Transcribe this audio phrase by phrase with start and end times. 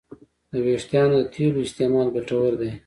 [0.51, 2.71] د وېښتیانو تېلو استعمال ګټور دی.